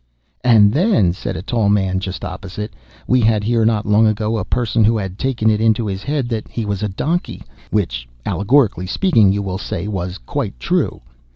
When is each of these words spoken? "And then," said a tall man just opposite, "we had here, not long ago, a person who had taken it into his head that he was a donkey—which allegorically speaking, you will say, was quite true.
"And 0.43 0.73
then," 0.73 1.13
said 1.13 1.35
a 1.37 1.43
tall 1.43 1.69
man 1.69 1.99
just 1.99 2.25
opposite, 2.25 2.73
"we 3.05 3.19
had 3.21 3.43
here, 3.43 3.63
not 3.65 3.85
long 3.85 4.07
ago, 4.07 4.39
a 4.39 4.43
person 4.43 4.83
who 4.83 4.97
had 4.97 5.19
taken 5.19 5.47
it 5.51 5.61
into 5.61 5.85
his 5.85 6.01
head 6.01 6.27
that 6.29 6.47
he 6.47 6.65
was 6.65 6.81
a 6.81 6.89
donkey—which 6.89 8.07
allegorically 8.25 8.87
speaking, 8.87 9.31
you 9.31 9.43
will 9.43 9.59
say, 9.59 9.87
was 9.87 10.17
quite 10.17 10.59
true. 10.59 11.03